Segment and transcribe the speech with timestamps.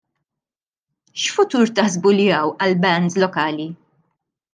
[1.23, 3.69] X'futur taħsbu li hawn għal bands lokali?